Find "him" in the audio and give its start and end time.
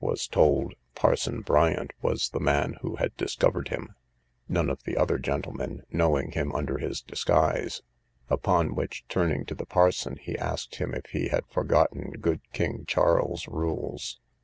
3.67-3.93, 6.31-6.51, 10.77-10.95